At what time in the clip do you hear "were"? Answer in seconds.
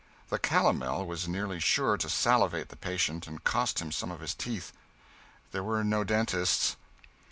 5.61-5.83